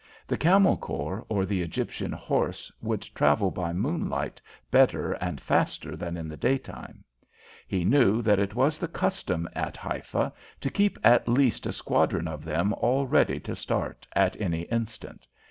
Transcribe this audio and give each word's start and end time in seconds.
The 0.25 0.35
Camel 0.35 0.77
Corps 0.77 1.23
or 1.29 1.45
the 1.45 1.61
Egyptian 1.61 2.11
Horse 2.11 2.71
would 2.81 3.03
travel 3.13 3.51
by 3.51 3.71
moonlight 3.71 4.41
better 4.71 5.11
and 5.13 5.39
faster 5.39 5.95
than 5.95 6.17
in 6.17 6.27
the 6.27 6.35
daytime. 6.35 7.03
He 7.67 7.85
knew 7.85 8.23
that 8.23 8.39
it 8.39 8.55
was 8.55 8.79
the 8.79 8.87
custom 8.87 9.47
at 9.53 9.77
Haifa 9.77 10.33
to 10.61 10.69
keep 10.71 10.97
at 11.03 11.27
least 11.27 11.67
a 11.67 11.71
squadron 11.71 12.27
of 12.27 12.43
them 12.43 12.73
all 12.79 13.05
ready 13.05 13.39
to 13.41 13.55
start 13.55 14.07
at 14.15 14.35
any 14.41 14.61
instant. 14.71 15.27